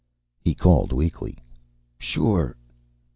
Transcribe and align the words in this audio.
He 0.41 0.55
called 0.55 0.91
weakly, 0.93 1.37
"Sure." 1.99 2.55